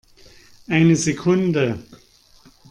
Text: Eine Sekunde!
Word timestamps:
Eine 0.65 0.95
Sekunde! 0.95 1.77